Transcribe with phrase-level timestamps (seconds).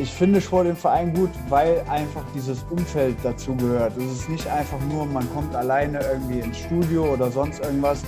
[0.00, 3.96] Ich finde Sport im Verein gut, weil einfach dieses Umfeld dazu gehört.
[3.96, 8.04] Es ist nicht einfach nur, man kommt alleine irgendwie ins Studio oder sonst irgendwas.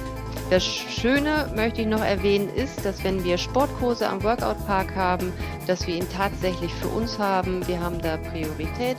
[0.50, 5.32] Das Schöne, möchte ich noch erwähnen, ist, dass wenn wir Sportkurse am Workout Park haben,
[5.66, 7.66] dass wir ihn tatsächlich für uns haben.
[7.66, 8.96] Wir haben da Priorität.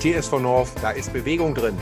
[0.00, 1.76] TSV North, da ist Bewegung drin.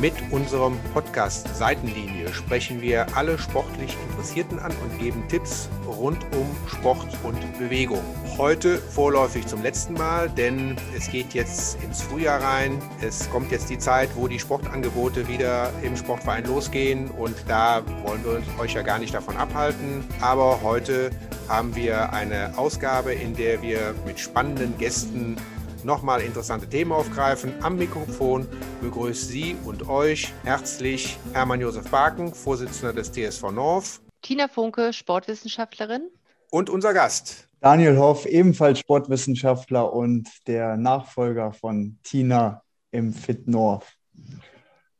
[0.00, 6.46] Mit unserem Podcast Seitenlinie sprechen wir alle sportlich Interessierten an und geben Tipps rund um
[6.68, 8.02] Sport und Bewegung.
[8.36, 12.80] Heute vorläufig zum letzten Mal, denn es geht jetzt ins Frühjahr rein.
[13.00, 18.24] Es kommt jetzt die Zeit, wo die Sportangebote wieder im Sportverein losgehen und da wollen
[18.24, 20.04] wir euch ja gar nicht davon abhalten.
[20.20, 21.10] Aber heute
[21.48, 25.36] haben wir eine Ausgabe, in der wir mit spannenden Gästen
[25.84, 27.52] nochmal interessante Themen aufgreifen.
[27.62, 28.48] Am Mikrofon
[28.80, 34.03] begrüßt Sie und euch herzlich Hermann Josef Barken, Vorsitzender des TSV North.
[34.24, 36.10] Tina Funke, Sportwissenschaftlerin.
[36.50, 37.46] Und unser Gast.
[37.60, 43.86] Daniel Hoff, ebenfalls Sportwissenschaftler und der Nachfolger von Tina im Fit North.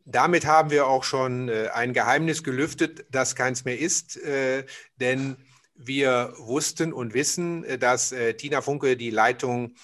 [0.05, 4.67] Damit haben wir auch schon äh, ein Geheimnis gelüftet, das keins mehr ist, äh,
[5.01, 5.37] denn
[5.75, 9.75] wir wussten und wissen, äh, dass Tina Funke die Leitung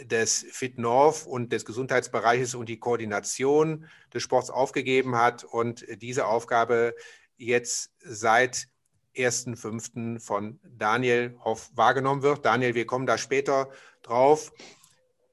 [0.00, 6.26] des Fit North und des Gesundheitsbereiches und die Koordination des Sports aufgegeben hat und diese
[6.26, 6.94] Aufgabe
[7.36, 8.68] jetzt seit
[9.16, 10.20] 1.5.
[10.20, 12.44] von Daniel Hoff wahrgenommen wird.
[12.44, 13.68] Daniel, wir kommen da später
[14.02, 14.52] drauf.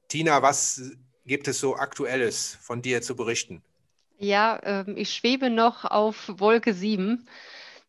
[0.08, 0.92] Tina, was
[1.26, 3.62] gibt es so Aktuelles von dir zu berichten?
[4.18, 7.28] Ja, ähm, ich schwebe noch auf Wolke 7.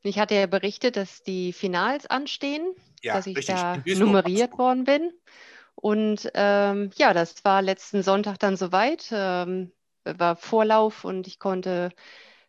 [0.02, 3.56] Ich hatte ja berichtet, dass die Finals anstehen, ja, dass ich richtig.
[3.56, 5.12] da nummeriert worden bin.
[5.74, 9.72] Und ähm, ja, das war letzten Sonntag dann soweit, ähm,
[10.04, 11.90] war Vorlauf und ich konnte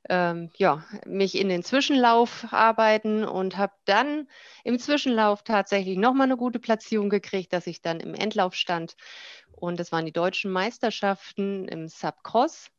[0.10, 4.28] ähm, ja, mich in den Zwischenlauf arbeiten und habe dann
[4.64, 8.96] im Zwischenlauf tatsächlich nochmal eine gute Platzierung gekriegt, dass ich dann im Endlauf stand.
[9.52, 12.70] Und das waren die deutschen Meisterschaften im Subcross.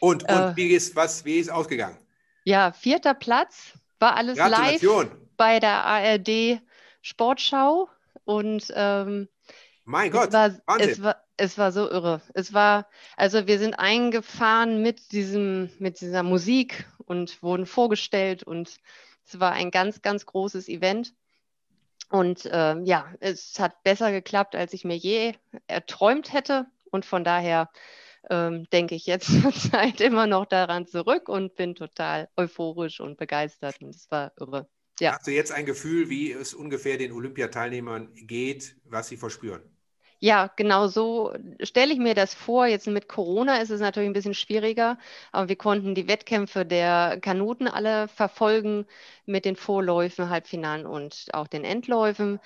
[0.00, 1.98] Und, und äh, wie, ist, was, wie ist ausgegangen?
[2.44, 4.82] Ja, vierter Platz, war alles live
[5.36, 6.60] bei der ARD
[7.02, 7.88] Sportschau.
[8.24, 9.28] Und ähm,
[9.84, 12.20] mein Gott, es war, es war, es war so irre.
[12.34, 18.76] Es war, also wir sind eingefahren mit diesem, mit dieser Musik und wurden vorgestellt und
[19.26, 21.14] es war ein ganz, ganz großes Event.
[22.10, 25.34] Und äh, ja, es hat besser geklappt, als ich mir je
[25.66, 26.66] erträumt hätte.
[26.90, 27.70] Und von daher
[28.30, 33.16] ähm, denke ich jetzt zur Zeit immer noch daran zurück und bin total euphorisch und
[33.16, 33.80] begeistert.
[33.80, 34.68] Und es war irre.
[35.02, 35.14] Ja.
[35.14, 39.60] Hast du jetzt ein Gefühl, wie es ungefähr den Olympiateilnehmern geht, was sie verspüren?
[40.20, 42.66] Ja, genau so stelle ich mir das vor.
[42.66, 44.96] Jetzt mit Corona ist es natürlich ein bisschen schwieriger,
[45.32, 48.86] aber wir konnten die Wettkämpfe der Kanuten alle verfolgen
[49.26, 52.38] mit den Vorläufen, Halbfinalen und auch den Endläufen.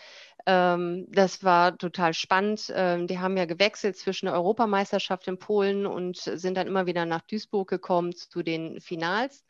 [0.46, 2.72] Ähm, das war total spannend.
[2.74, 7.04] Ähm, die haben ja gewechselt zwischen der Europameisterschaft in Polen und sind dann immer wieder
[7.04, 9.44] nach Duisburg gekommen zu den Finals.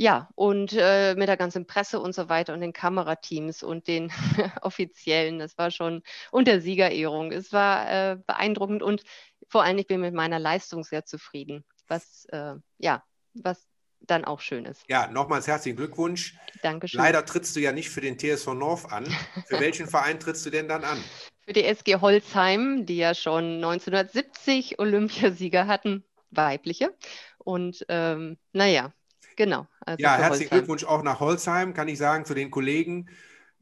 [0.00, 4.10] Ja, und äh, mit der ganzen Presse und so weiter und den Kamerateams und den
[4.62, 5.38] Offiziellen.
[5.38, 7.32] Das war schon und der Siegerehrung.
[7.32, 9.02] Es war äh, beeindruckend und
[9.46, 13.66] vor allem ich bin mit meiner Leistung sehr zufrieden, was äh, ja, was
[14.00, 14.84] dann auch schön ist.
[14.88, 16.34] Ja, nochmals herzlichen Glückwunsch.
[16.62, 16.96] Dankeschön.
[16.96, 19.04] Leider trittst du ja nicht für den TSV North an.
[19.48, 21.04] Für welchen Verein trittst du denn dann an?
[21.44, 26.96] Für die SG Holzheim, die ja schon 1970 Olympiasieger hatten, weibliche.
[27.36, 28.94] Und ähm, naja,
[29.40, 29.66] Genau.
[29.80, 33.08] Also ja, herzlichen Glückwunsch auch nach Holzheim, kann ich sagen, zu den Kollegen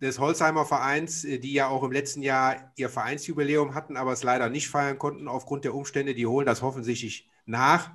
[0.00, 4.24] des Holzheimer Vereins, äh, die ja auch im letzten Jahr ihr Vereinsjubiläum hatten, aber es
[4.24, 6.16] leider nicht feiern konnten aufgrund der Umstände.
[6.16, 7.92] Die holen das offensichtlich nach.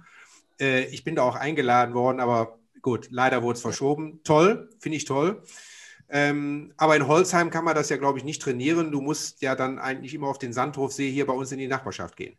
[0.62, 4.22] Äh, ich bin da auch eingeladen worden, aber gut, leider wurde es verschoben.
[4.24, 5.44] Toll, finde ich toll.
[6.08, 8.94] Ähm, aber in Holzheim kann man das ja, glaube ich, nicht trainieren.
[8.94, 12.16] Du musst ja dann eigentlich immer auf den Sandhofsee hier bei uns in die Nachbarschaft
[12.16, 12.38] gehen.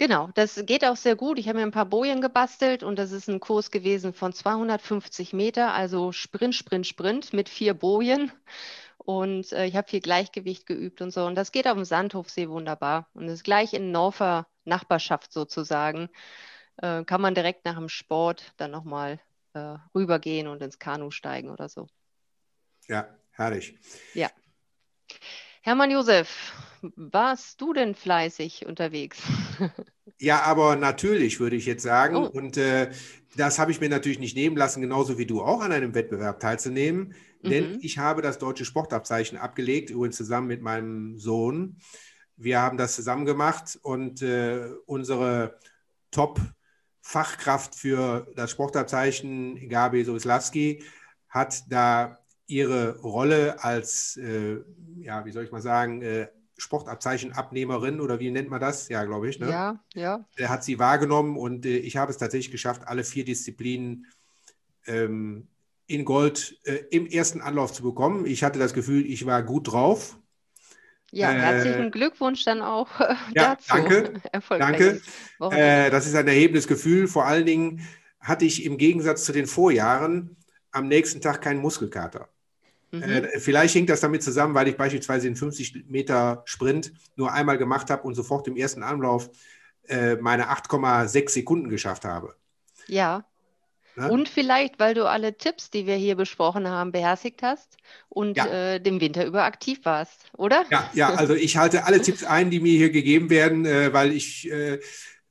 [0.00, 1.38] Genau, das geht auch sehr gut.
[1.38, 5.34] Ich habe mir ein paar Bojen gebastelt und das ist ein Kurs gewesen von 250
[5.34, 8.32] Meter, also Sprint, Sprint, Sprint mit vier Bojen.
[8.96, 11.26] Und äh, ich habe viel Gleichgewicht geübt und so.
[11.26, 13.10] Und das geht auf dem Sandhofsee wunderbar.
[13.12, 16.08] Und das ist gleich in Norfer Nachbarschaft sozusagen.
[16.78, 19.20] Äh, kann man direkt nach dem Sport dann nochmal
[19.52, 21.88] äh, rübergehen und ins Kanu steigen oder so.
[22.88, 23.78] Ja, herrlich.
[24.14, 24.30] Ja.
[25.60, 26.54] Hermann Josef,
[26.96, 29.18] warst du denn fleißig unterwegs?
[30.22, 32.14] Ja, aber natürlich würde ich jetzt sagen.
[32.14, 32.26] Oh.
[32.26, 32.90] Und äh,
[33.36, 36.40] das habe ich mir natürlich nicht nehmen lassen, genauso wie du auch an einem Wettbewerb
[36.40, 37.14] teilzunehmen.
[37.42, 37.78] Denn mhm.
[37.80, 41.78] ich habe das deutsche Sportabzeichen abgelegt, übrigens zusammen mit meinem Sohn.
[42.36, 45.58] Wir haben das zusammen gemacht und äh, unsere
[46.10, 50.84] Top-Fachkraft für das Sportabzeichen, Gabi Sowislawski,
[51.30, 54.58] hat da ihre Rolle als, äh,
[54.98, 56.28] ja, wie soll ich mal sagen, äh,
[56.60, 58.88] Sportabzeichenabnehmerin oder wie nennt man das?
[58.88, 59.40] Ja, glaube ich.
[59.40, 59.50] Ne?
[59.50, 60.24] Ja, ja.
[60.36, 64.06] Er hat sie wahrgenommen und äh, ich habe es tatsächlich geschafft, alle vier Disziplinen
[64.86, 65.48] ähm,
[65.86, 68.26] in Gold äh, im ersten Anlauf zu bekommen.
[68.26, 70.16] Ich hatte das Gefühl, ich war gut drauf.
[71.12, 73.74] Ja, herzlichen äh, Glückwunsch dann auch äh, ja, dazu.
[73.74, 75.00] Danke, danke.
[75.50, 77.08] Äh, das ist ein erhebendes Gefühl.
[77.08, 77.88] Vor allen Dingen
[78.20, 80.36] hatte ich im Gegensatz zu den Vorjahren
[80.70, 82.28] am nächsten Tag keinen Muskelkater.
[82.90, 83.02] Mhm.
[83.02, 87.58] Äh, vielleicht hängt das damit zusammen, weil ich beispielsweise den 50 Meter Sprint nur einmal
[87.58, 89.30] gemacht habe und sofort im ersten Anlauf
[89.88, 92.34] äh, meine 8,6 Sekunden geschafft habe.
[92.86, 93.24] Ja.
[93.96, 94.06] ja.
[94.08, 97.76] Und vielleicht, weil du alle Tipps, die wir hier besprochen haben, beherzigt hast
[98.08, 98.46] und ja.
[98.46, 100.64] äh, dem Winter über aktiv warst, oder?
[100.70, 104.12] Ja, ja, also ich halte alle Tipps ein, die mir hier gegeben werden, äh, weil
[104.12, 104.80] ich äh,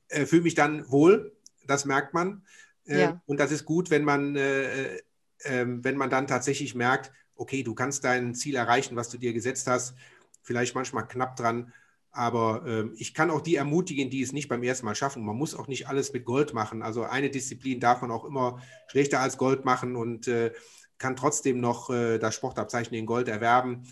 [0.08, 1.36] äh, fühle mich dann wohl.
[1.66, 2.44] Das merkt man.
[2.86, 3.20] Ja.
[3.26, 8.04] Und das ist gut, wenn man, ähm, wenn man dann tatsächlich merkt, okay, du kannst
[8.04, 9.94] dein Ziel erreichen, was du dir gesetzt hast,
[10.42, 11.72] vielleicht manchmal knapp dran,
[12.12, 15.24] aber äh, ich kann auch die ermutigen, die es nicht beim ersten Mal schaffen.
[15.24, 16.82] Man muss auch nicht alles mit Gold machen.
[16.82, 20.52] Also eine Disziplin darf man auch immer schlechter als Gold machen und äh,
[20.98, 23.84] kann trotzdem noch äh, das Sportabzeichen in Gold erwerben.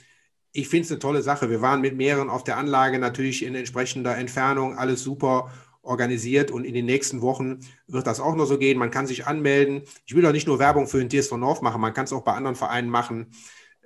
[0.52, 1.48] Ich finde es eine tolle Sache.
[1.48, 5.52] Wir waren mit mehreren auf der Anlage natürlich in entsprechender Entfernung, alles super
[5.82, 8.78] organisiert und in den nächsten Wochen wird das auch noch so gehen.
[8.78, 9.82] Man kann sich anmelden.
[10.06, 12.24] Ich will doch nicht nur Werbung für den TSV North machen, man kann es auch
[12.24, 13.32] bei anderen Vereinen machen.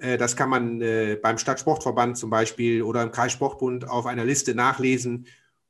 [0.02, 4.54] Äh, das kann man äh, beim Stadtsportverband zum Beispiel oder im Kreissportbund auf einer Liste
[4.54, 5.26] nachlesen,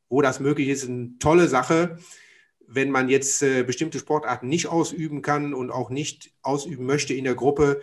[0.08, 0.88] wo das möglich ist.
[0.88, 1.98] Eine tolle Sache.
[2.66, 7.24] Wenn man jetzt äh, bestimmte Sportarten nicht ausüben kann und auch nicht ausüben möchte in
[7.24, 7.82] der Gruppe,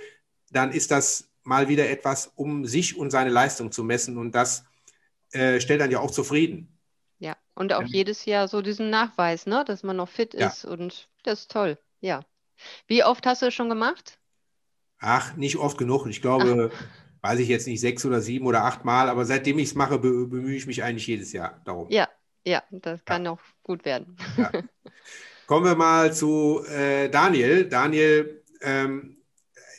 [0.52, 4.18] dann ist das mal wieder etwas, um sich und seine Leistung zu messen.
[4.18, 4.64] Und das
[5.32, 6.79] stellt dann ja auch zufrieden.
[7.60, 7.88] Und auch ja.
[7.88, 10.48] jedes Jahr so diesen Nachweis, ne, dass man noch fit ja.
[10.48, 10.64] ist.
[10.64, 12.22] Und das ist toll, ja.
[12.88, 14.18] Wie oft hast du es schon gemacht?
[15.00, 16.08] Ach, nicht oft genug.
[16.08, 17.30] Ich glaube, Ach.
[17.30, 20.00] weiß ich jetzt nicht, sechs oder sieben oder acht Mal, aber seitdem ich es mache,
[20.00, 21.90] be bemühe ich mich eigentlich jedes Jahr darum.
[21.90, 22.08] Ja,
[22.46, 23.32] ja, das kann ja.
[23.32, 24.16] noch gut werden.
[24.38, 24.52] Ja.
[25.46, 27.68] Kommen wir mal zu äh, Daniel.
[27.68, 29.18] Daniel, ähm,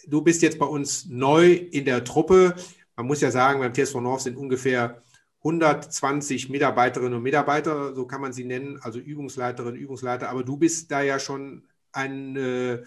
[0.06, 2.56] du bist jetzt bei uns neu in der Truppe.
[2.94, 5.02] Man muss ja sagen, beim TSV North sind ungefähr
[5.42, 10.28] 120 Mitarbeiterinnen und Mitarbeiter, so kann man sie nennen, also Übungsleiterinnen, Übungsleiter.
[10.28, 12.82] Aber du bist da ja schon ein äh,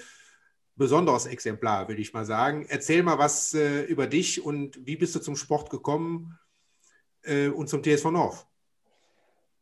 [0.76, 2.66] besonderes Exemplar, würde ich mal sagen.
[2.70, 6.38] Erzähl mal was äh, über dich und wie bist du zum Sport gekommen
[7.24, 8.46] äh, und zum TSV North?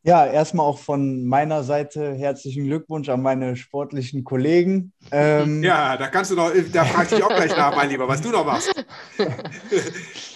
[0.03, 4.93] Ja, erstmal auch von meiner Seite herzlichen Glückwunsch an meine sportlichen Kollegen.
[5.11, 8.07] Ähm, ja, da kannst du noch, da frage ich dich auch gleich nach, mein Lieber,
[8.07, 8.73] was du noch machst.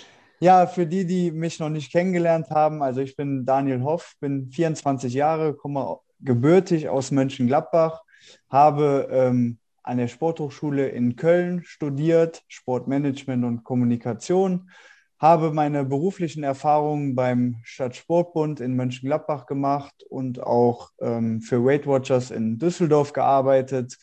[0.45, 4.51] Ja, für die, die mich noch nicht kennengelernt haben, also ich bin Daniel Hoff, bin
[4.51, 8.03] 24 Jahre, komme gebürtig aus Mönchengladbach,
[8.47, 14.69] habe ähm, an der Sporthochschule in Köln studiert, Sportmanagement und Kommunikation,
[15.17, 22.29] habe meine beruflichen Erfahrungen beim Stadtsportbund in Mönchengladbach gemacht und auch ähm, für Weight Watchers
[22.29, 23.97] in Düsseldorf gearbeitet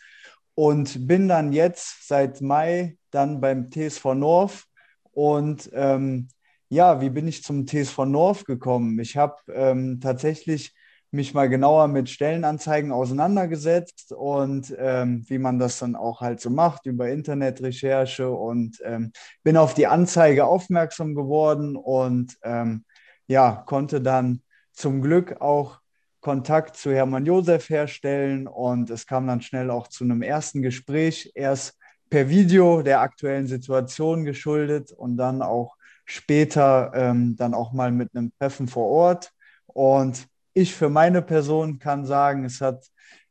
[0.56, 4.64] und bin dann jetzt seit Mai dann beim TSV North
[5.12, 6.29] und ähm,
[6.69, 8.99] ja, wie bin ich zum TSV North gekommen?
[8.99, 10.75] Ich habe ähm, tatsächlich
[11.11, 16.49] mich mal genauer mit Stellenanzeigen auseinandergesetzt und ähm, wie man das dann auch halt so
[16.49, 19.12] macht über Internetrecherche und ähm,
[19.43, 22.85] bin auf die Anzeige aufmerksam geworden und ähm,
[23.26, 24.42] ja, konnte dann
[24.73, 25.81] zum Glück auch
[26.23, 31.33] Kontakt zu Hermann Josef herstellen und es kam dann schnell auch zu einem ersten Gespräch.
[31.35, 31.76] Erst
[32.12, 38.14] per Video der aktuellen Situation geschuldet und dann auch später ähm, dann auch mal mit
[38.14, 39.33] einem Treffen vor Ort.
[39.64, 42.85] Und ich für meine Person kann sagen, es hat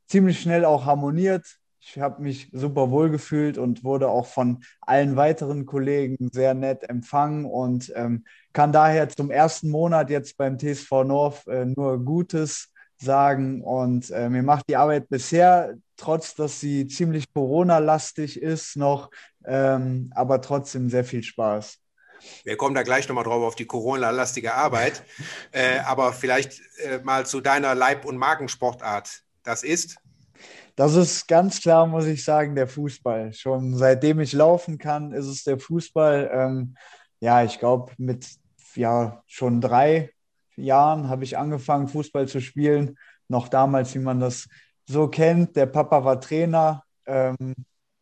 [0.08, 1.46] ziemlich schnell auch harmoniert.
[1.80, 6.90] Ich habe mich super wohl gefühlt und wurde auch von allen weiteren Kollegen sehr nett
[6.90, 12.74] empfangen und ähm, kann daher zum ersten Monat jetzt beim TSV North äh, nur Gutes
[12.98, 13.62] sagen.
[13.62, 19.10] Und äh, mir macht die Arbeit bisher, trotz dass sie ziemlich Corona-lastig ist, noch,
[19.46, 21.77] ähm, aber trotzdem sehr viel Spaß.
[22.43, 25.03] Wir kommen da gleich nochmal drauf auf die Corona-lastige Arbeit.
[25.51, 29.22] äh, aber vielleicht äh, mal zu deiner Leib- und Magensportart.
[29.43, 29.98] Das ist?
[30.75, 33.34] Das ist ganz klar, muss ich sagen, der Fußball.
[33.34, 36.29] Schon seitdem ich laufen kann, ist es der Fußball.
[36.34, 36.75] Ähm,
[37.20, 38.27] ja, ich glaube, mit
[38.75, 40.12] ja, schon drei,
[40.55, 42.98] Jahren habe ich angefangen, Fußball zu spielen.
[43.27, 44.48] Noch damals, wie man das
[44.92, 45.56] so kennt.
[45.56, 46.84] Der Papa war Trainer.
[47.06, 47.56] Ähm,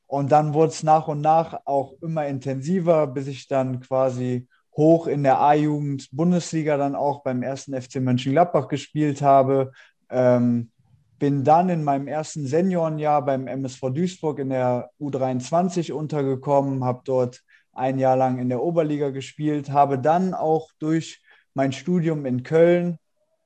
[0.08, 5.08] und dann wurde es nach und nach auch immer intensiver, bis ich dann quasi hoch
[5.08, 9.72] in der A-Jugend Bundesliga dann auch beim ersten FC Mönchengladbach gespielt habe.
[10.10, 10.72] Ähm,
[11.20, 17.44] bin dann in meinem ersten Seniorenjahr beim MSV Duisburg in der U23 untergekommen, habe dort
[17.74, 21.22] ein Jahr lang in der Oberliga gespielt, habe dann auch durch
[21.54, 22.98] mein Studium in Köln,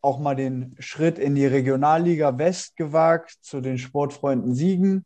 [0.03, 5.05] auch mal den Schritt in die Regionalliga West gewagt zu den Sportfreunden Siegen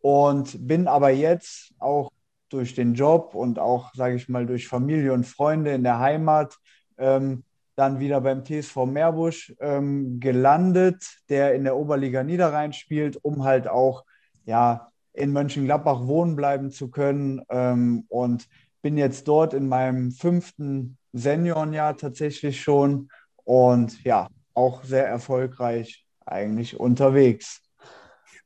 [0.00, 2.12] und bin aber jetzt auch
[2.48, 6.56] durch den Job und auch, sage ich mal, durch Familie und Freunde in der Heimat
[6.96, 7.42] ähm,
[7.74, 13.66] dann wieder beim TSV Meerbusch ähm, gelandet, der in der Oberliga Niederrhein spielt, um halt
[13.66, 14.04] auch
[14.44, 17.42] ja, in Mönchengladbach wohnen bleiben zu können.
[17.48, 18.46] Ähm, und
[18.80, 23.08] bin jetzt dort in meinem fünften Seniorenjahr tatsächlich schon
[23.42, 27.60] und ja, auch sehr erfolgreich eigentlich unterwegs.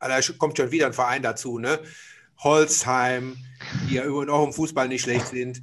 [0.01, 1.79] Da kommt schon wieder ein Verein dazu, ne?
[2.39, 3.37] Holzheim,
[3.89, 5.61] die ja übrigens auch im Fußball nicht schlecht sind.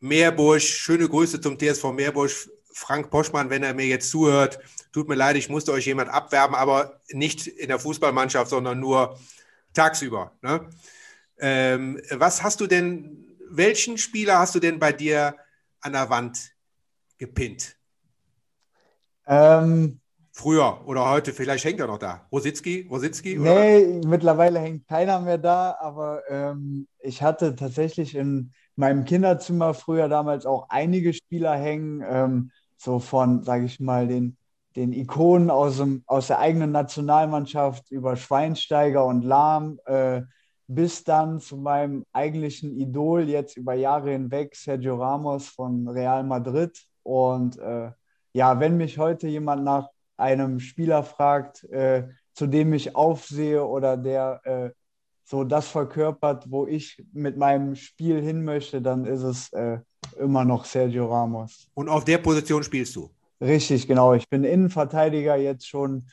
[0.00, 2.48] Meerbusch, schöne Grüße zum TSV Meerbusch.
[2.72, 4.58] Frank Poschmann, wenn er mir jetzt zuhört,
[4.92, 9.18] tut mir leid, ich musste euch jemand abwerben, aber nicht in der Fußballmannschaft, sondern nur
[9.72, 10.32] tagsüber.
[10.42, 10.68] Ne?
[11.38, 15.36] Ähm, was hast du denn, welchen Spieler hast du denn bei dir
[15.80, 16.52] an der Wand
[17.18, 17.76] gepinnt?
[19.26, 20.00] Ähm,
[20.36, 22.26] Früher oder heute, vielleicht hängt er noch da.
[22.32, 23.38] Rositzky, Rositzky?
[23.38, 24.08] Nee, oder?
[24.08, 30.44] mittlerweile hängt keiner mehr da, aber ähm, ich hatte tatsächlich in meinem Kinderzimmer früher damals
[30.44, 34.36] auch einige Spieler hängen, ähm, so von, sage ich mal, den,
[34.74, 40.22] den Ikonen aus, dem, aus der eigenen Nationalmannschaft über Schweinsteiger und Lahm äh,
[40.66, 46.76] bis dann zu meinem eigentlichen Idol jetzt über Jahre hinweg, Sergio Ramos von Real Madrid.
[47.04, 47.90] Und äh,
[48.34, 53.96] ja, wenn mich heute jemand nach einem Spieler fragt, äh, zu dem ich aufsehe oder
[53.96, 54.70] der äh,
[55.24, 59.78] so das verkörpert, wo ich mit meinem Spiel hin möchte, dann ist es äh,
[60.18, 61.70] immer noch Sergio Ramos.
[61.74, 63.08] Und auf der Position spielst du?
[63.40, 64.14] Richtig, genau.
[64.14, 66.06] Ich bin Innenverteidiger jetzt schon,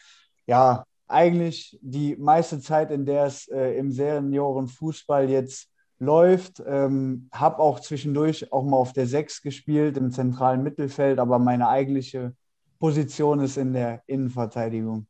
[0.45, 5.67] ja, eigentlich die meiste Zeit, in der es äh, im Seniorenfußball jetzt
[6.01, 6.61] läuft.
[6.65, 11.69] Ähm, habe auch zwischendurch auch mal auf der Sechs gespielt im zentralen Mittelfeld, aber meine
[11.69, 12.35] eigentliche
[12.79, 15.07] Position ist in der Innenverteidigung.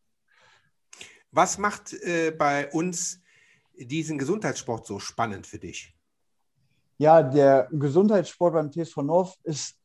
[1.31, 3.21] Was macht äh, bei uns
[3.73, 5.95] diesen Gesundheitssport so spannend für dich?
[6.97, 9.80] Ja, der Gesundheitssport beim TSV North ist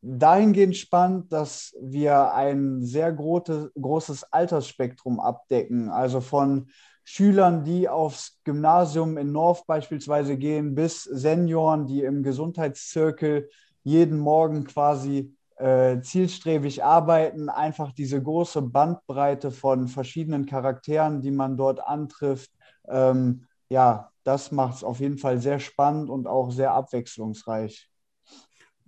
[0.00, 5.90] dahingehend spannend, dass wir ein sehr große, großes Altersspektrum abdecken.
[5.90, 6.68] Also von
[7.04, 13.48] Schülern, die aufs Gymnasium in North beispielsweise gehen, bis Senioren, die im Gesundheitszirkel
[13.82, 21.56] jeden Morgen quasi äh, zielstrebig arbeiten, einfach diese große Bandbreite von verschiedenen Charakteren, die man
[21.56, 22.50] dort antrifft.
[22.88, 27.88] Ähm, ja, das macht es auf jeden Fall sehr spannend und auch sehr abwechslungsreich.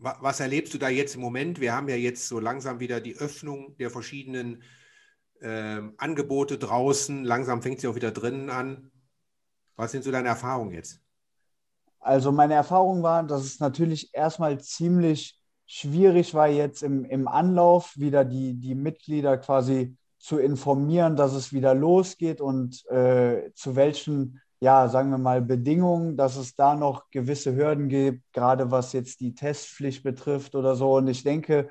[0.03, 1.61] Was erlebst du da jetzt im Moment?
[1.61, 4.63] Wir haben ja jetzt so langsam wieder die Öffnung der verschiedenen
[5.41, 7.23] äh, Angebote draußen.
[7.25, 8.91] Langsam fängt sie auch wieder drinnen an.
[9.77, 11.01] Was sind so deine Erfahrungen jetzt?
[11.99, 17.93] Also meine Erfahrung war, dass es natürlich erstmal ziemlich schwierig war jetzt im, im Anlauf
[17.97, 24.41] wieder die, die Mitglieder quasi zu informieren, dass es wieder losgeht und äh, zu welchen,
[24.61, 29.21] ja, sagen wir mal, Bedingungen, dass es da noch gewisse Hürden gibt, gerade was jetzt
[29.21, 30.97] die Testpflicht betrifft oder so.
[30.97, 31.71] Und ich denke,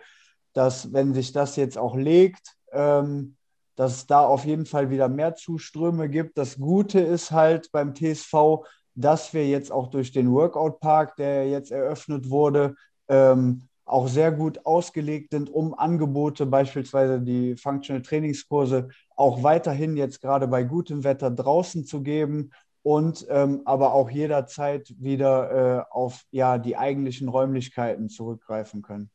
[0.53, 3.36] dass wenn sich das jetzt auch legt, ähm,
[3.75, 6.38] dass es da auf jeden Fall wieder mehr Zuströme gibt.
[6.38, 8.65] Das Gute ist halt beim TSV,
[8.96, 12.75] dass wir jetzt auch durch den Workout Park, der jetzt eröffnet wurde,
[13.08, 20.22] ähm, auch sehr gut ausgelegt sind, um Angebote, beispielsweise die Functional Trainingskurse, auch weiterhin jetzt
[20.22, 26.24] gerade bei gutem Wetter draußen zu geben und ähm, aber auch jederzeit wieder äh, auf
[26.31, 29.09] ja, die eigentlichen Räumlichkeiten zurückgreifen können.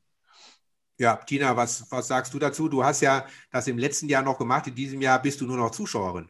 [0.98, 2.68] Ja, Tina, was, was sagst du dazu?
[2.68, 5.56] Du hast ja das im letzten Jahr noch gemacht, in diesem Jahr bist du nur
[5.56, 6.28] noch Zuschauerin.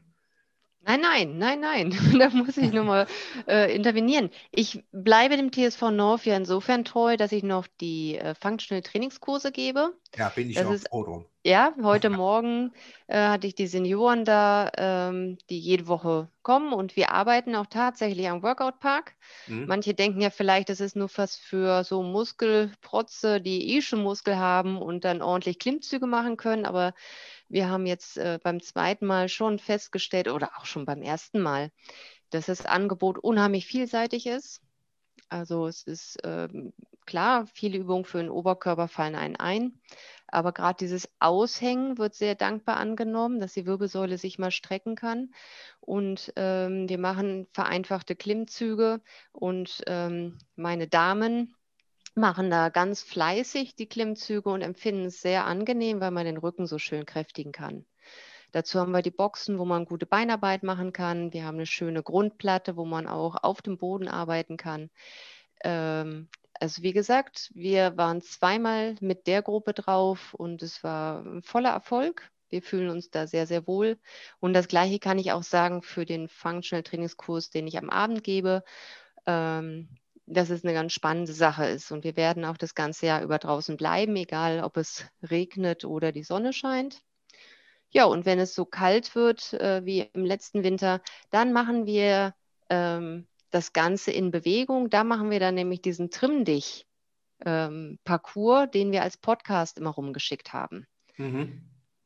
[0.86, 1.90] Nein, nein, nein, nein.
[2.18, 3.06] Da muss ich nochmal
[3.48, 4.30] äh, intervenieren.
[4.50, 9.52] Ich bleibe dem TSV North ja insofern treu, dass ich noch die äh, Functional Trainingskurse
[9.52, 9.94] gebe.
[10.16, 11.26] Ja, bin ich das auch ist, froh drum.
[11.46, 12.72] Ja, heute Morgen
[13.06, 17.66] äh, hatte ich die Senioren da, ähm, die jede Woche kommen und wir arbeiten auch
[17.66, 19.14] tatsächlich am Workout Park.
[19.46, 19.66] Mhm.
[19.66, 24.38] Manche denken ja vielleicht, das ist nur was für so Muskelprotze, die eh schon Muskel
[24.38, 26.94] haben und dann ordentlich Klimmzüge machen können, aber
[27.48, 31.70] wir haben jetzt äh, beim zweiten Mal schon festgestellt oder auch schon beim ersten Mal,
[32.30, 34.60] dass das Angebot unheimlich vielseitig ist.
[35.28, 36.72] Also es ist ähm,
[37.06, 39.80] klar, viele Übungen für den Oberkörper fallen einen ein,
[40.26, 45.32] aber gerade dieses Aushängen wird sehr dankbar angenommen, dass die Wirbelsäule sich mal strecken kann.
[45.80, 49.00] Und ähm, wir machen vereinfachte Klimmzüge
[49.32, 51.54] und ähm, meine Damen
[52.14, 56.66] machen da ganz fleißig die Klimmzüge und empfinden es sehr angenehm, weil man den Rücken
[56.66, 57.84] so schön kräftigen kann.
[58.52, 61.32] Dazu haben wir die Boxen, wo man gute Beinarbeit machen kann.
[61.32, 64.90] Wir haben eine schöne Grundplatte, wo man auch auf dem Boden arbeiten kann.
[65.64, 66.28] Ähm,
[66.60, 71.70] also wie gesagt, wir waren zweimal mit der Gruppe drauf und es war ein voller
[71.70, 72.30] Erfolg.
[72.48, 73.98] Wir fühlen uns da sehr, sehr wohl.
[74.38, 78.22] Und das Gleiche kann ich auch sagen für den Functional Trainingskurs, den ich am Abend
[78.22, 78.62] gebe,
[79.26, 79.88] ähm,
[80.26, 81.92] dass es eine ganz spannende Sache ist.
[81.92, 86.12] Und wir werden auch das ganze Jahr über draußen bleiben, egal ob es regnet oder
[86.12, 87.02] die Sonne scheint.
[87.90, 91.00] Ja, und wenn es so kalt wird äh, wie im letzten Winter,
[91.30, 92.34] dann machen wir
[92.68, 94.90] ähm, das Ganze in Bewegung.
[94.90, 100.88] Da machen wir dann nämlich diesen Trimm-Dich-Parcours, ähm, den wir als Podcast immer rumgeschickt haben.
[101.16, 101.62] Mhm.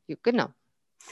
[0.06, 0.48] Ja, genau.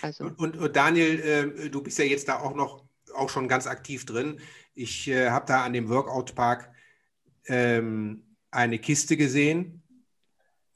[0.02, 0.24] Also.
[0.24, 2.84] Und, und Daniel, äh, du bist ja jetzt da auch noch
[3.14, 4.40] auch schon ganz aktiv drin.
[4.74, 6.70] Ich äh, habe da an dem Workout Park
[7.48, 9.82] ähm, eine Kiste gesehen.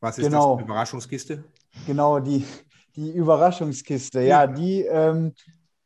[0.00, 0.56] Was ist genau.
[0.56, 0.64] das?
[0.64, 1.44] Überraschungskiste?
[1.86, 2.44] Genau, die,
[2.96, 4.20] die Überraschungskiste.
[4.20, 4.46] Ja, ja.
[4.46, 5.34] die ähm,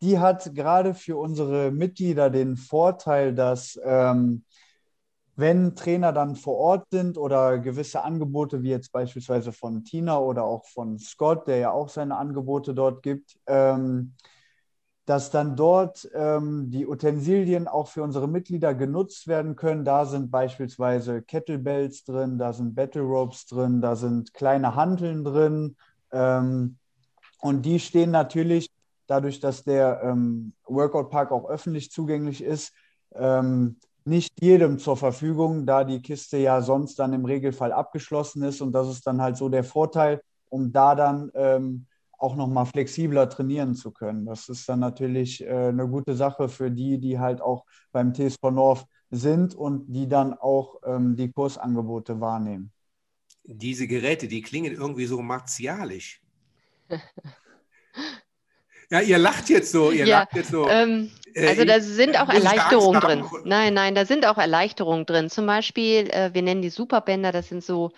[0.05, 4.45] die hat gerade für unsere Mitglieder den Vorteil, dass ähm,
[5.35, 10.45] wenn Trainer dann vor Ort sind oder gewisse Angebote, wie jetzt beispielsweise von Tina oder
[10.45, 14.15] auch von Scott, der ja auch seine Angebote dort gibt, ähm,
[15.07, 19.85] dass dann dort ähm, die Utensilien auch für unsere Mitglieder genutzt werden können.
[19.85, 25.77] Da sind beispielsweise Kettlebells drin, da sind Battle Ropes drin, da sind kleine Hanteln drin.
[26.11, 26.79] Ähm,
[27.41, 28.71] und die stehen natürlich
[29.07, 32.73] dadurch, dass der ähm, Workout Park auch öffentlich zugänglich ist,
[33.15, 38.61] ähm, nicht jedem zur Verfügung, da die Kiste ja sonst dann im Regelfall abgeschlossen ist.
[38.61, 41.87] Und das ist dann halt so der Vorteil, um da dann ähm,
[42.19, 44.27] auch nochmal flexibler trainieren zu können.
[44.27, 48.43] Das ist dann natürlich äh, eine gute Sache für die, die halt auch beim TSV
[48.51, 52.73] North sind und die dann auch ähm, die Kursangebote wahrnehmen.
[53.45, 56.23] Diese Geräte, die klingen irgendwie so martialisch.
[58.91, 60.69] Ja, ihr lacht jetzt so, ihr ja, lacht jetzt so.
[60.69, 63.25] Ähm, äh, also da sind auch Erleichterungen drin.
[63.45, 65.31] Nein, nein, da sind auch Erleichterungen drin.
[65.31, 67.93] Zum Beispiel, äh, wir nennen die Superbänder, das sind so,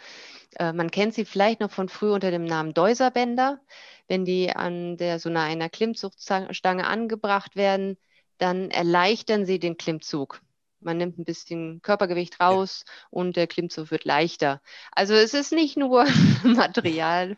[0.59, 3.61] äh, man kennt sie vielleicht noch von früh unter dem Namen Deuserbänder.
[4.09, 7.97] Wenn die an der so einer Klimmzugstange angebracht werden,
[8.39, 10.41] dann erleichtern sie den Klimmzug.
[10.81, 12.93] Man nimmt ein bisschen Körpergewicht raus ja.
[13.11, 14.61] und der Klimmzug wird leichter.
[14.93, 16.05] Also es ist nicht nur
[16.45, 17.37] Material,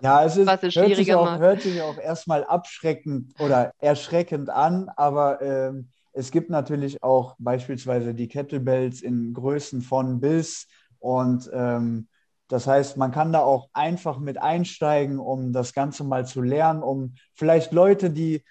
[0.00, 1.40] ja, es ist, was es schwieriger hört sich auch, macht.
[1.40, 8.14] Hört sich auch erstmal abschreckend oder erschreckend an, aber ähm, es gibt natürlich auch beispielsweise
[8.14, 10.66] die Kettlebells in Größen von bis
[10.98, 12.08] und ähm,
[12.48, 16.82] das heißt, man kann da auch einfach mit einsteigen, um das Ganze mal zu lernen,
[16.82, 18.42] um vielleicht Leute, die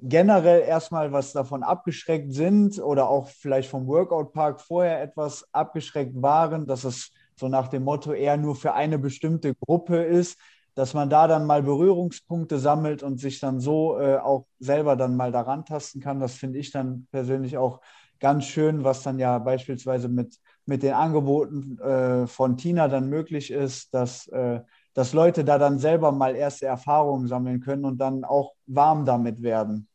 [0.00, 6.20] generell erstmal was davon abgeschreckt sind oder auch vielleicht vom Workout Park vorher etwas abgeschreckt
[6.20, 10.38] waren, dass es so nach dem Motto eher nur für eine bestimmte Gruppe ist,
[10.74, 15.16] dass man da dann mal Berührungspunkte sammelt und sich dann so äh, auch selber dann
[15.16, 16.20] mal daran tasten kann.
[16.20, 17.80] Das finde ich dann persönlich auch
[18.20, 23.50] ganz schön, was dann ja beispielsweise mit, mit den Angeboten äh, von Tina dann möglich
[23.50, 24.60] ist, dass äh,
[24.96, 29.42] dass Leute da dann selber mal erste Erfahrungen sammeln können und dann auch warm damit
[29.42, 29.88] werden.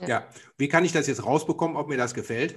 [0.00, 0.08] Ja.
[0.08, 0.22] ja.
[0.56, 2.56] Wie kann ich das jetzt rausbekommen, ob mir das gefällt?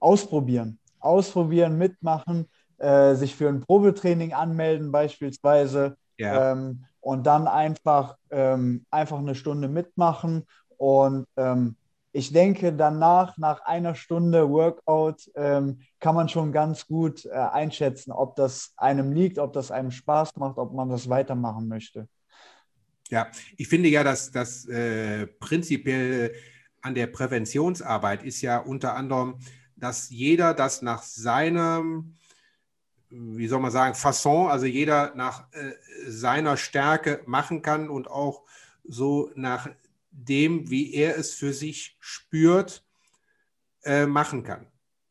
[0.00, 0.80] Ausprobieren.
[0.98, 6.50] Ausprobieren, mitmachen, äh, sich für ein Probetraining anmelden beispielsweise ja.
[6.50, 10.46] ähm, und dann einfach, ähm, einfach eine Stunde mitmachen
[10.78, 11.76] und ähm,
[12.16, 18.12] ich denke, danach, nach einer Stunde Workout, ähm, kann man schon ganz gut äh, einschätzen,
[18.12, 22.08] ob das einem liegt, ob das einem Spaß macht, ob man das weitermachen möchte.
[23.10, 26.32] Ja, ich finde ja, dass das äh, prinzipiell
[26.82, 29.40] an der Präventionsarbeit ist ja unter anderem,
[29.74, 32.14] dass jeder das nach seinem,
[33.10, 35.72] wie soll man sagen, Fasson, also jeder nach äh,
[36.06, 38.44] seiner Stärke machen kann und auch
[38.84, 39.68] so nach
[40.14, 42.84] dem, wie er es für sich spürt,
[43.84, 44.66] äh, machen kann.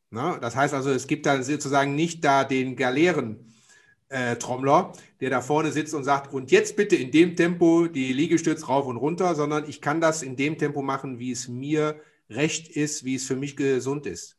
[0.09, 0.37] Na?
[0.39, 5.71] Das heißt also, es gibt da sozusagen nicht da den Galeeren-Trommler, äh, der da vorne
[5.71, 9.67] sitzt und sagt, und jetzt bitte in dem Tempo die Liegestütz rauf und runter, sondern
[9.67, 13.35] ich kann das in dem Tempo machen, wie es mir recht ist, wie es für
[13.35, 14.37] mich gesund ist.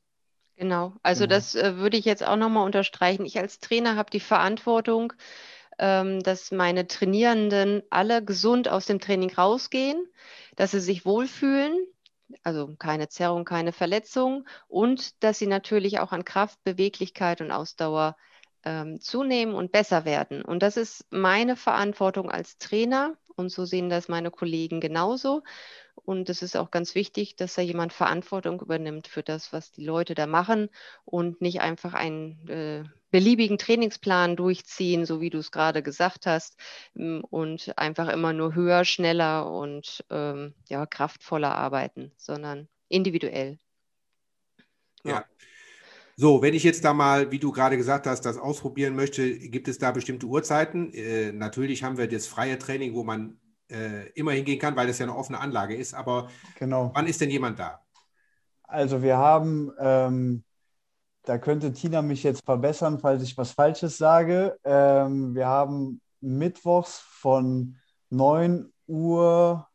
[0.57, 1.35] Genau, also genau.
[1.35, 3.27] das äh, würde ich jetzt auch nochmal unterstreichen.
[3.27, 5.13] Ich als Trainer habe die Verantwortung,
[5.79, 10.07] ähm, dass meine Trainierenden alle gesund aus dem Training rausgehen,
[10.57, 11.87] dass sie sich wohlfühlen,
[12.43, 18.17] also keine Zerrung, keine Verletzung und dass sie natürlich auch an Kraft, Beweglichkeit und Ausdauer
[18.65, 20.43] ähm, zunehmen und besser werden.
[20.43, 25.43] Und das ist meine Verantwortung als Trainer und so sehen das meine Kollegen genauso.
[26.05, 29.85] Und es ist auch ganz wichtig, dass da jemand Verantwortung übernimmt für das, was die
[29.85, 30.69] Leute da machen
[31.05, 36.59] und nicht einfach einen äh, beliebigen Trainingsplan durchziehen, so wie du es gerade gesagt hast,
[36.95, 43.59] und einfach immer nur höher, schneller und ähm, ja, kraftvoller arbeiten, sondern individuell.
[45.05, 45.13] Ja.
[45.13, 45.25] ja.
[46.17, 49.69] So, wenn ich jetzt da mal, wie du gerade gesagt hast, das ausprobieren möchte, gibt
[49.69, 50.93] es da bestimmte Uhrzeiten?
[50.93, 53.39] Äh, natürlich haben wir das freie Training, wo man
[53.71, 55.95] äh, immer hingehen kann, weil das ja eine offene Anlage ist.
[55.95, 56.91] Aber genau.
[56.95, 57.81] wann ist denn jemand da?
[58.63, 60.45] Also wir haben, ähm,
[61.23, 64.59] da könnte Tina mich jetzt verbessern, falls ich was Falsches sage.
[64.65, 67.77] Ähm, wir haben mittwochs von
[68.11, 69.67] 9 Uhr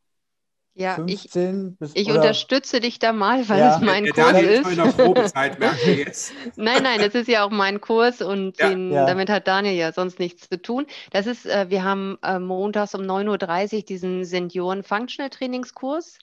[0.80, 3.76] ja, 15 ich, bis, ich unterstütze dich da mal, weil ja.
[3.76, 4.60] es mein der Kurs Daniel ist.
[4.62, 6.34] ist in der Probezeit, merkt ihr jetzt.
[6.56, 8.70] nein, nein, es ist ja auch mein Kurs und ja.
[8.70, 9.06] Den, ja.
[9.06, 10.86] damit hat Daniel ja sonst nichts zu tun.
[11.12, 16.18] Das ist, äh, wir haben äh, montags um 9.30 Uhr diesen Senioren Functional Trainingskurs.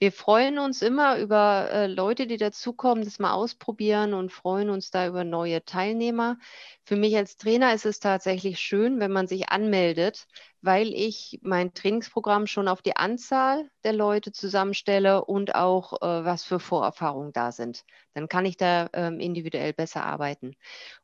[0.00, 4.90] Wir freuen uns immer über äh, Leute, die dazukommen, das mal ausprobieren und freuen uns
[4.90, 6.36] da über neue Teilnehmer.
[6.82, 10.26] Für mich als Trainer ist es tatsächlich schön, wenn man sich anmeldet,
[10.62, 16.44] weil ich mein Trainingsprogramm schon auf die Anzahl der Leute zusammenstelle und auch, äh, was
[16.44, 17.84] für Vorerfahrungen da sind.
[18.14, 20.54] Dann kann ich da ähm, individuell besser arbeiten.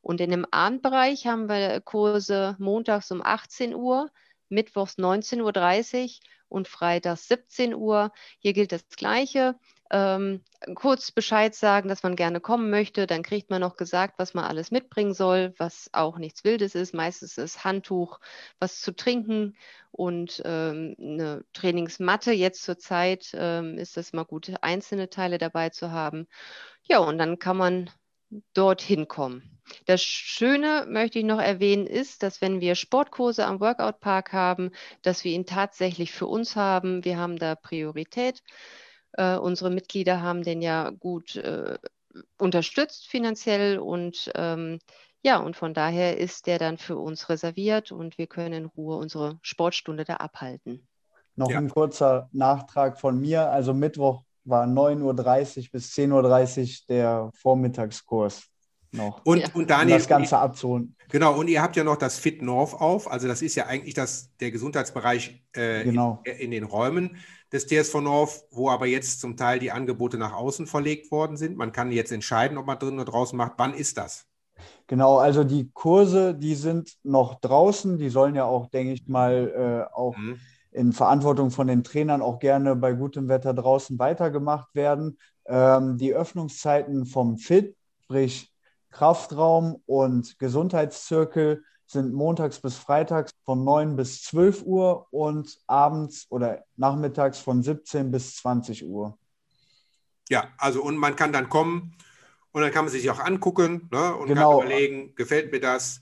[0.01, 4.09] Und in dem Abendbereich haben wir Kurse montags um 18 Uhr,
[4.49, 6.09] mittwochs 19.30 Uhr
[6.49, 8.11] und freitags 17 Uhr.
[8.39, 9.55] Hier gilt das Gleiche
[9.91, 10.43] ähm,
[10.75, 13.07] kurz Bescheid sagen, dass man gerne kommen möchte.
[13.07, 16.93] Dann kriegt man noch gesagt, was man alles mitbringen soll, was auch nichts Wildes ist.
[16.93, 18.19] Meistens ist Handtuch,
[18.59, 19.55] was zu trinken
[19.91, 22.31] und ähm, eine Trainingsmatte.
[22.31, 26.27] Jetzt zur Zeit ähm, ist es mal gut, einzelne Teile dabei zu haben.
[26.83, 27.89] Ja, und dann kann man
[28.53, 29.57] dorthin kommen.
[29.85, 34.71] Das Schöne, möchte ich noch erwähnen, ist, dass wenn wir Sportkurse am Workout Park haben,
[35.01, 37.03] dass wir ihn tatsächlich für uns haben.
[37.03, 38.43] Wir haben da Priorität.
[39.17, 41.77] Äh, unsere Mitglieder haben den ja gut äh,
[42.37, 44.79] unterstützt finanziell und ähm,
[45.23, 48.97] ja, und von daher ist der dann für uns reserviert und wir können in Ruhe
[48.97, 50.87] unsere Sportstunde da abhalten.
[51.35, 51.57] Noch ja.
[51.57, 53.51] ein kurzer Nachtrag von mir.
[53.51, 58.47] Also Mittwoch war 9.30 Uhr bis 10.30 Uhr der Vormittagskurs
[58.91, 59.25] noch.
[59.25, 59.47] Und, ja.
[59.53, 60.95] und Daniel, um das Ganze abzuholen.
[61.09, 63.09] Genau, und ihr habt ja noch das Fit North auf.
[63.09, 66.21] Also das ist ja eigentlich das, der Gesundheitsbereich äh, genau.
[66.25, 67.17] in, in, den Räumen
[67.51, 71.57] des TSV North, wo aber jetzt zum Teil die Angebote nach außen verlegt worden sind.
[71.57, 73.53] Man kann jetzt entscheiden, ob man drin oder draußen macht.
[73.57, 74.25] Wann ist das?
[74.87, 77.97] Genau, also die Kurse, die sind noch draußen.
[77.97, 80.39] Die sollen ja auch, denke ich mal, äh, auch mhm.
[80.71, 85.17] in Verantwortung von den Trainern auch gerne bei gutem Wetter draußen weitergemacht werden.
[85.45, 88.51] Ähm, die Öffnungszeiten vom FIT, sprich
[88.97, 96.65] Kraftraum und Gesundheitszirkel, sind montags bis freitags von 9 bis 12 Uhr und abends oder
[96.75, 99.15] nachmittags von 17 bis 20 Uhr.
[100.29, 101.95] Ja, also und man kann dann kommen
[102.51, 104.57] und dann kann man sich auch angucken ne, und genau.
[104.57, 106.01] kann überlegen, gefällt mir das.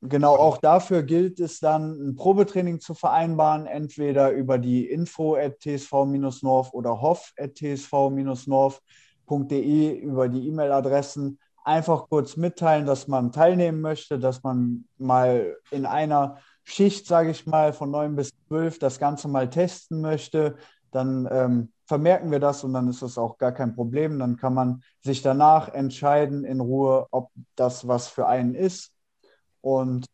[0.00, 5.58] Genau, auch dafür gilt es dann, ein Probetraining zu vereinbaren, entweder über die info at
[5.58, 8.78] tsv-north oder hoff at tsv-north.de
[9.98, 16.38] über die E-Mail-Adressen einfach kurz mitteilen, dass man teilnehmen möchte, dass man mal in einer
[16.62, 20.56] Schicht, sage ich mal, von 9 bis 12 das Ganze mal testen möchte,
[20.90, 24.18] dann ähm, vermerken wir das und dann ist das auch gar kein Problem.
[24.18, 28.92] Dann kann man sich danach entscheiden in Ruhe, ob das was für einen ist.
[29.60, 30.06] Und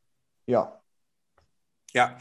[0.47, 0.81] ja.
[1.93, 2.17] Ja.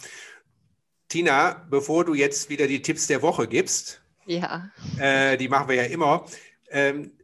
[1.08, 4.70] Tina, bevor du jetzt wieder die Tipps der Woche gibst, ja.
[5.00, 6.24] Äh, die machen wir ja immer.
[6.70, 7.19] Ähm, äh,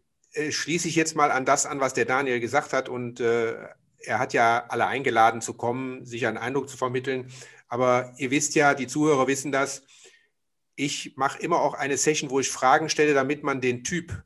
[0.50, 2.90] schließe ich jetzt mal an das an, was der Daniel gesagt hat.
[2.90, 3.56] Und äh,
[4.00, 7.32] er hat ja alle eingeladen zu kommen, sich einen Eindruck zu vermitteln.
[7.68, 9.84] Aber ihr wisst ja, die Zuhörer wissen das.
[10.76, 14.24] Ich mache immer auch eine Session, wo ich Fragen stelle, damit man den Typ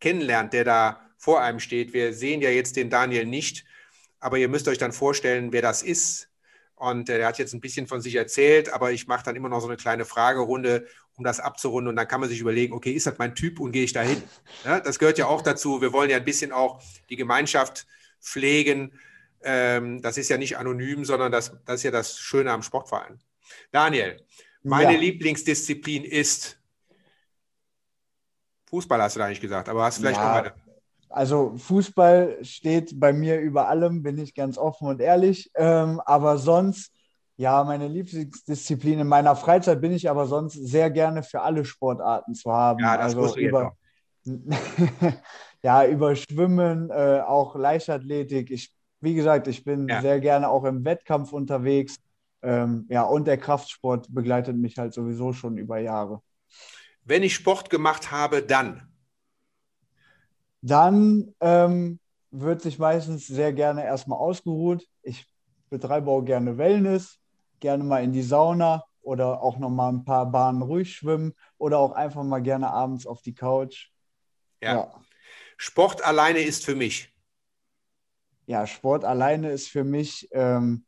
[0.00, 1.92] kennenlernt, der da vor einem steht.
[1.92, 3.64] Wir sehen ja jetzt den Daniel nicht,
[4.20, 6.30] aber ihr müsst euch dann vorstellen, wer das ist.
[6.74, 9.48] Und äh, er hat jetzt ein bisschen von sich erzählt, aber ich mache dann immer
[9.48, 11.88] noch so eine kleine Fragerunde, um das abzurunden.
[11.88, 14.02] Und dann kann man sich überlegen, okay, ist das mein Typ und gehe ich da
[14.02, 14.22] hin?
[14.64, 15.80] Ja, das gehört ja auch dazu.
[15.80, 17.86] Wir wollen ja ein bisschen auch die Gemeinschaft
[18.20, 18.92] pflegen.
[19.42, 23.20] Ähm, das ist ja nicht anonym, sondern das, das ist ja das Schöne am Sportverein.
[23.70, 24.20] Daniel,
[24.62, 24.98] meine ja.
[24.98, 26.58] Lieblingsdisziplin ist
[28.70, 30.28] Fußball, hast du da nicht gesagt, aber hast vielleicht ja.
[30.28, 30.54] noch eine.
[31.10, 35.50] Also Fußball steht bei mir über allem, bin ich ganz offen und ehrlich.
[35.54, 36.93] Ähm, aber sonst
[37.36, 42.34] ja, meine Lieblingsdisziplin in meiner Freizeit bin ich aber sonst sehr gerne für alle Sportarten
[42.34, 42.80] zu haben.
[42.80, 43.76] Ja, das also über,
[45.62, 48.50] ja, über Schwimmen, äh, auch Leichtathletik.
[48.50, 50.00] Ich, wie gesagt, ich bin ja.
[50.00, 51.96] sehr gerne auch im Wettkampf unterwegs.
[52.42, 56.20] Ähm, ja, und der Kraftsport begleitet mich halt sowieso schon über Jahre.
[57.04, 58.88] Wenn ich Sport gemacht habe, dann?
[60.62, 61.98] Dann ähm,
[62.30, 64.86] wird sich meistens sehr gerne erstmal ausgeruht.
[65.02, 65.26] Ich
[65.68, 67.18] betreibe auch gerne Wellness
[67.64, 71.78] gerne mal in die Sauna oder auch noch mal ein paar Bahnen ruhig schwimmen oder
[71.78, 73.90] auch einfach mal gerne abends auf die Couch.
[74.60, 74.74] Ja.
[74.74, 75.00] ja.
[75.56, 77.10] Sport alleine ist für mich.
[78.44, 80.84] ja, Sport alleine ist für mich ähm,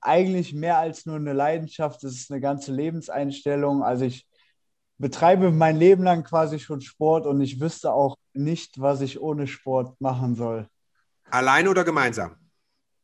[0.00, 2.02] eigentlich mehr als nur eine Leidenschaft.
[2.04, 3.82] Es ist eine ganze Lebenseinstellung.
[3.82, 4.26] Also ich
[4.96, 9.46] betreibe mein Leben lang quasi schon Sport und ich wüsste auch nicht, was ich ohne
[9.46, 10.68] Sport machen soll.
[11.30, 12.34] Allein oder gemeinsam?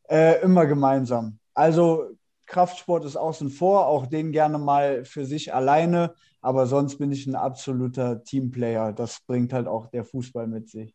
[0.08, 1.38] Äh, immer gemeinsam.
[1.52, 2.16] Also
[2.50, 7.26] Kraftsport ist außen vor, auch den gerne mal für sich alleine, aber sonst bin ich
[7.26, 8.92] ein absoluter Teamplayer.
[8.92, 10.94] Das bringt halt auch der Fußball mit sich.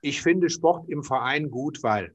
[0.00, 2.14] Ich finde Sport im Verein gut, weil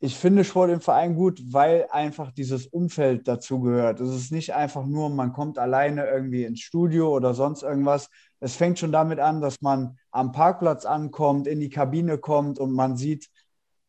[0.00, 4.00] ich finde Sport im Verein gut, weil einfach dieses Umfeld dazugehört.
[4.00, 8.10] Es ist nicht einfach nur, man kommt alleine irgendwie ins Studio oder sonst irgendwas.
[8.38, 12.72] Es fängt schon damit an, dass man am Parkplatz ankommt, in die Kabine kommt und
[12.72, 13.30] man sieht,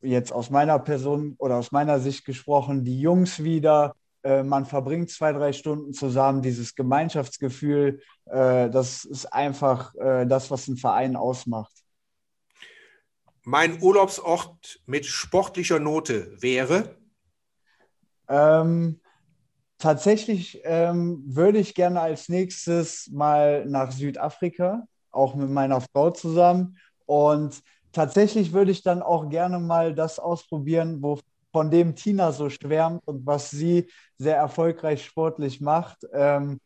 [0.06, 3.96] jetzt aus meiner Person oder aus meiner Sicht gesprochen, die Jungs wieder.
[4.24, 10.50] Äh, man verbringt zwei, drei Stunden zusammen, dieses Gemeinschaftsgefühl, äh, das ist einfach äh, das,
[10.50, 11.74] was einen Verein ausmacht.
[13.44, 16.98] Mein Urlaubsort mit sportlicher Note wäre?
[18.28, 19.00] Ähm,
[19.78, 26.80] tatsächlich ähm, würde ich gerne als nächstes mal nach Südafrika, auch mit meiner Frau zusammen.
[27.06, 27.62] Und
[27.96, 31.20] tatsächlich würde ich dann auch gerne mal das ausprobieren, wo,
[31.52, 36.06] von dem Tina so schwärmt und was sie sehr erfolgreich sportlich macht.
[36.14, 36.60] Ähm,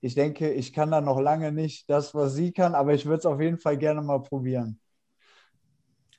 [0.00, 3.18] ich denke, ich kann da noch lange nicht das, was sie kann, aber ich würde
[3.18, 4.80] es auf jeden Fall gerne mal probieren.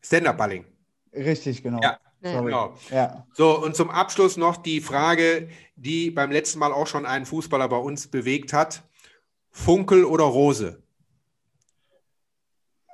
[0.02, 0.66] Stand-Up-Balling.
[1.14, 1.82] Richtig, genau.
[1.82, 2.00] Ja.
[2.22, 2.74] Genau.
[2.90, 3.28] Ja.
[3.34, 7.68] So, und zum Abschluss noch die Frage, die beim letzten Mal auch schon einen Fußballer
[7.68, 8.84] bei uns bewegt hat.
[9.52, 10.82] Funkel oder Rose?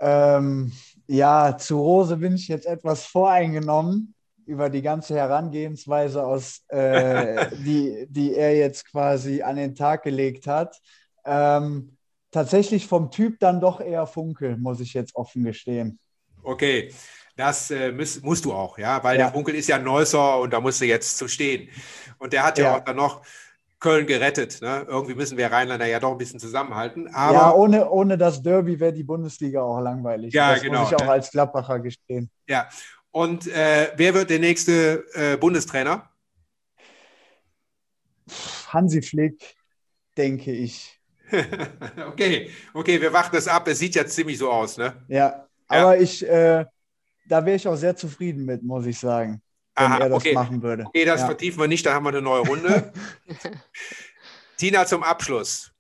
[0.02, 0.72] Ähm,
[1.10, 4.14] ja, zu Rose bin ich jetzt etwas voreingenommen
[4.46, 10.46] über die ganze Herangehensweise, aus, äh, die, die er jetzt quasi an den Tag gelegt
[10.46, 10.80] hat.
[11.26, 11.98] Ähm,
[12.30, 16.00] tatsächlich vom Typ dann doch eher Funkel, muss ich jetzt offen gestehen.
[16.44, 16.94] Okay,
[17.36, 19.30] das äh, müsst, musst du auch, ja, weil ja.
[19.30, 21.70] der Onkel ist ja Neusser und da musst du jetzt zu stehen.
[22.20, 23.26] Und der hat ja, ja auch dann noch
[23.80, 24.62] Köln gerettet.
[24.62, 24.86] Ne?
[24.88, 27.08] Irgendwie müssen wir Rheinländer ja doch ein bisschen zusammenhalten.
[27.14, 30.34] Aber ja, ohne, ohne das Derby wäre die Bundesliga auch langweilig.
[30.34, 30.82] Ja, das genau.
[30.82, 32.30] Muss ich auch als Gladbacher gestehen.
[32.48, 32.68] Ja.
[33.12, 36.10] Und äh, wer wird der nächste äh, Bundestrainer?
[38.68, 39.56] Hansi Flick,
[40.16, 41.00] denke ich.
[42.08, 43.68] okay, okay, wir warten das ab.
[43.68, 44.94] Es sieht ja ziemlich so aus, ne?
[45.08, 46.02] Ja, aber ja.
[46.02, 46.66] ich, äh,
[47.28, 49.42] da wäre ich auch sehr zufrieden mit, muss ich sagen,
[49.80, 50.34] wenn Aha, er das okay.
[50.34, 50.86] machen würde.
[50.88, 51.28] Okay, das ja.
[51.28, 52.92] vertiefen wir nicht, da haben wir eine neue Runde.
[54.58, 55.72] Tina, zum Abschluss.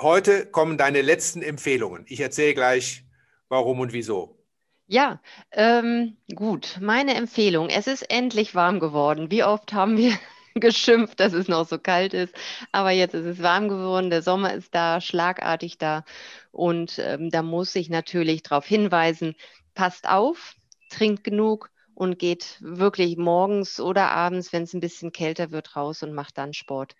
[0.00, 2.04] Heute kommen deine letzten Empfehlungen.
[2.08, 3.04] Ich erzähle gleich,
[3.48, 4.38] warum und wieso.
[4.86, 5.20] Ja,
[5.52, 6.78] ähm, gut.
[6.80, 7.68] Meine Empfehlung.
[7.68, 9.30] Es ist endlich warm geworden.
[9.30, 10.18] Wie oft haben wir
[10.54, 12.34] geschimpft, dass es noch so kalt ist.
[12.72, 16.04] Aber jetzt ist es warm geworden, der Sommer ist da, schlagartig da.
[16.50, 19.34] Und ähm, da muss ich natürlich darauf hinweisen,
[19.74, 20.54] passt auf,
[20.90, 21.70] trinkt genug
[22.02, 26.36] und geht wirklich morgens oder abends, wenn es ein bisschen kälter wird, raus und macht
[26.36, 26.96] dann Sport.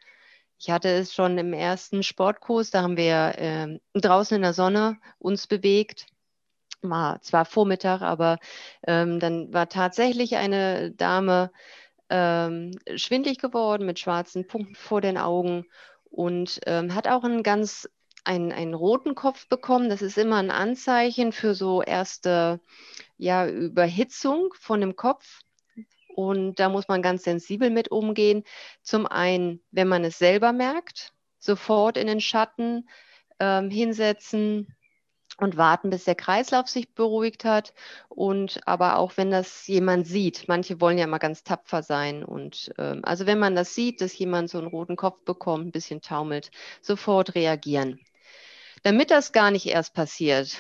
[0.61, 4.99] Ich hatte es schon im ersten Sportkurs, da haben wir äh, draußen in der Sonne
[5.19, 6.07] uns bewegt.
[6.83, 8.39] War zwar Vormittag, aber
[8.87, 11.51] ähm, dann war tatsächlich eine Dame
[12.09, 15.67] ähm, schwindlig geworden mit schwarzen Punkten vor den Augen
[16.05, 17.89] und ähm, hat auch einen ganz
[18.25, 19.89] einen, einen roten Kopf bekommen.
[19.89, 22.61] Das ist immer ein Anzeichen für so erste
[23.19, 25.41] ja, Überhitzung von dem Kopf.
[26.15, 28.45] Und da muss man ganz sensibel mit umgehen.
[28.83, 32.89] Zum einen, wenn man es selber merkt, sofort in den Schatten
[33.41, 34.75] ähm, hinsetzen,
[35.39, 37.75] und warten, bis der Kreislauf sich beruhigt hat.
[38.09, 42.25] Und aber auch wenn das jemand sieht, manche wollen ja immer ganz tapfer sein.
[42.25, 45.73] Und ähm, also wenn man das sieht, dass jemand so einen roten Kopf bekommt, ein
[45.73, 48.01] bisschen taumelt, sofort reagieren.
[48.83, 50.57] Damit das gar nicht erst passiert,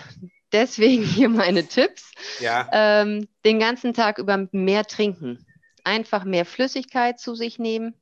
[0.52, 2.12] deswegen hier meine Tipps.
[2.40, 2.68] Ja.
[2.72, 5.46] Ähm, den ganzen Tag über mehr trinken.
[5.84, 7.94] Einfach mehr Flüssigkeit zu sich nehmen.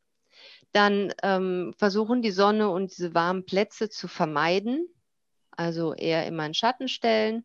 [0.73, 4.87] Dann ähm, versuchen, die Sonne und diese warmen Plätze zu vermeiden
[5.61, 7.45] also eher immer in Schatten stellen.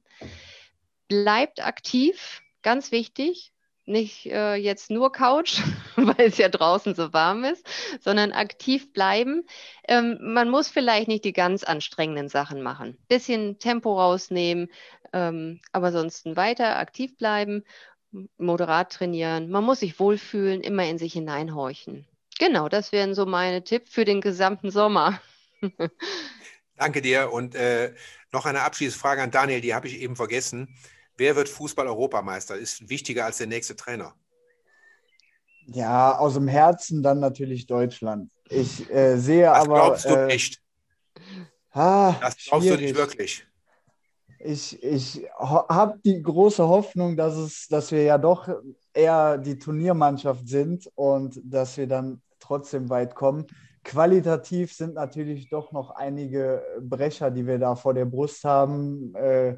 [1.10, 3.52] Bleibt aktiv, ganz wichtig.
[3.88, 5.62] Nicht äh, jetzt nur Couch,
[5.96, 7.66] weil es ja draußen so warm ist,
[8.00, 9.44] sondern aktiv bleiben.
[9.88, 12.98] Ähm, man muss vielleicht nicht die ganz anstrengenden Sachen machen.
[13.08, 14.70] Bisschen Tempo rausnehmen,
[15.14, 17.64] ähm, aber ansonsten weiter aktiv bleiben,
[18.38, 19.50] moderat trainieren.
[19.50, 22.08] Man muss sich wohlfühlen, immer in sich hineinhorchen.
[22.40, 25.22] Genau, das wären so meine Tipps für den gesamten Sommer.
[26.76, 27.32] Danke dir.
[27.32, 27.94] Und äh,
[28.32, 30.76] noch eine abschließende Frage an Daniel, die habe ich eben vergessen.
[31.18, 32.56] Wer wird Fußball-Europameister?
[32.56, 34.14] Ist wichtiger als der nächste Trainer.
[35.68, 38.32] Ja, aus dem Herzen dann natürlich Deutschland.
[38.50, 39.90] Ich äh, sehe das aber.
[39.90, 40.62] Das glaubst du äh, nicht.
[41.72, 42.80] Ah, das glaubst schwierig.
[42.80, 43.48] du nicht wirklich.
[44.40, 48.48] Ich, ich habe die große Hoffnung, dass, es, dass wir ja doch
[48.94, 53.48] eher die Turniermannschaft sind und dass wir dann trotzdem weit kommen.
[53.84, 59.16] Qualitativ sind natürlich doch noch einige Brecher, die wir da vor der Brust haben.
[59.16, 59.58] Äh,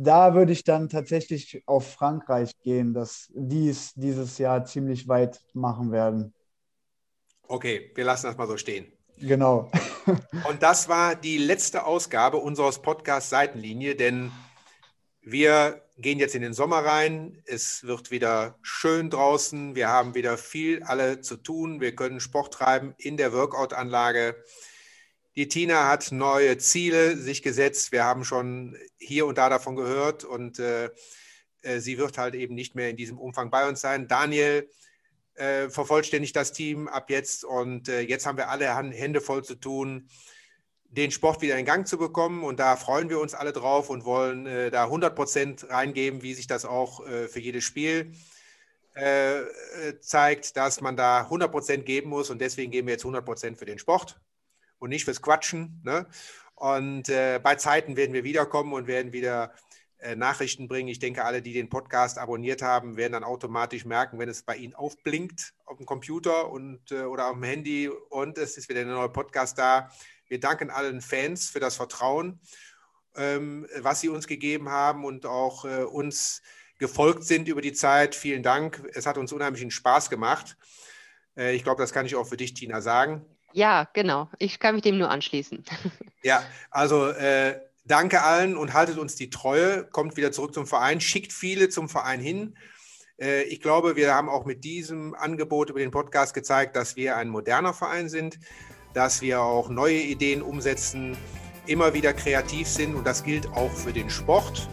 [0.00, 5.40] da würde ich dann tatsächlich auf Frankreich gehen, dass die es dieses Jahr ziemlich weit
[5.54, 6.32] machen werden.
[7.48, 8.92] Okay, wir lassen das mal so stehen.
[9.16, 9.72] Genau.
[10.48, 14.30] Und das war die letzte Ausgabe unseres Podcasts Seitenlinie, denn
[15.20, 17.42] wir gehen jetzt in den Sommer rein.
[17.44, 19.74] Es wird wieder schön draußen.
[19.74, 21.80] Wir haben wieder viel alle zu tun.
[21.80, 24.36] Wir können Sport treiben in der Workout-Anlage.
[25.38, 27.92] Die Tina hat neue Ziele sich gesetzt.
[27.92, 30.90] Wir haben schon hier und da davon gehört und äh,
[31.62, 34.08] äh, sie wird halt eben nicht mehr in diesem Umfang bei uns sein.
[34.08, 34.68] Daniel
[35.34, 39.54] äh, vervollständigt das Team ab jetzt und äh, jetzt haben wir alle Hände voll zu
[39.54, 40.08] tun,
[40.88, 44.04] den Sport wieder in Gang zu bekommen und da freuen wir uns alle drauf und
[44.04, 48.12] wollen äh, da 100 Prozent reingeben, wie sich das auch äh, für jedes Spiel
[50.00, 53.56] zeigt, dass man da 100 Prozent geben muss und deswegen geben wir jetzt 100 Prozent
[53.56, 54.18] für den Sport
[54.78, 55.80] und nicht fürs Quatschen.
[55.84, 56.06] Ne?
[56.54, 59.52] Und äh, bei Zeiten werden wir wiederkommen und werden wieder
[60.00, 60.88] äh, Nachrichten bringen.
[60.88, 64.56] Ich denke, alle, die den Podcast abonniert haben, werden dann automatisch merken, wenn es bei
[64.56, 68.82] Ihnen aufblinkt auf dem Computer und, äh, oder auf dem Handy und es ist wieder
[68.82, 69.90] ein neuer Podcast da.
[70.28, 72.40] Wir danken allen Fans für das Vertrauen,
[73.16, 76.42] ähm, was sie uns gegeben haben und auch äh, uns
[76.78, 78.14] gefolgt sind über die Zeit.
[78.14, 78.88] Vielen Dank.
[78.94, 80.56] Es hat uns unheimlichen Spaß gemacht.
[81.36, 83.24] Äh, ich glaube, das kann ich auch für dich, Tina, sagen.
[83.52, 84.28] Ja, genau.
[84.38, 85.64] Ich kann mich dem nur anschließen.
[86.24, 89.84] Ja, also äh, danke allen und haltet uns die Treue.
[89.84, 92.56] Kommt wieder zurück zum Verein, schickt viele zum Verein hin.
[93.20, 97.16] Äh, ich glaube, wir haben auch mit diesem Angebot über den Podcast gezeigt, dass wir
[97.16, 98.40] ein moderner Verein sind,
[98.94, 101.16] dass wir auch neue Ideen umsetzen,
[101.66, 104.68] immer wieder kreativ sind und das gilt auch für den Sport.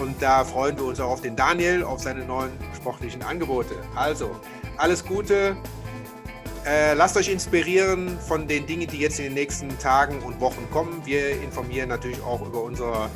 [0.00, 3.74] Und da freuen wir uns auch auf den Daniel, auf seine neuen sportlichen Angebote.
[3.94, 4.30] Also,
[4.76, 5.56] alles Gute,
[6.66, 10.68] äh, lasst euch inspirieren von den Dingen, die jetzt in den nächsten Tagen und Wochen
[10.70, 11.00] kommen.
[11.04, 13.08] Wir informieren natürlich auch über unsere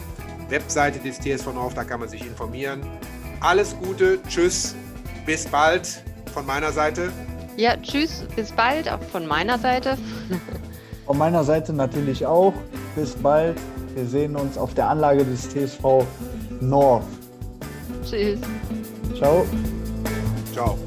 [0.49, 2.81] Webseite des TSV North, da kann man sich informieren.
[3.41, 4.75] Alles Gute, tschüss,
[5.27, 7.11] bis bald von meiner Seite.
[7.57, 9.99] Ja, tschüss, bis bald auch von meiner Seite.
[11.07, 12.55] Von meiner Seite natürlich auch.
[12.95, 13.59] Bis bald.
[13.97, 16.07] Wir sehen uns auf der Anlage des TSV
[16.61, 17.03] North.
[18.09, 18.39] Tschüss.
[19.19, 19.45] Ciao.
[20.53, 20.79] Ciao.